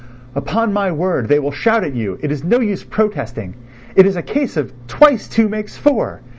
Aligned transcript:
"Upon 0.33 0.73
my 0.73 0.91
word, 0.91 1.27
they 1.27 1.37
will 1.37 1.51
shout 1.51 1.83
at 1.83 1.93
you, 1.93 2.17
it 2.23 2.31
is 2.31 2.43
no 2.43 2.59
use 2.59 2.83
protesting: 2.83 3.53
it 3.95 4.07
is 4.07 4.15
a 4.15 4.23
case 4.23 4.57
of 4.57 4.73
twice 4.87 5.27
two 5.27 5.47
makes 5.47 5.77
four! 5.77 6.21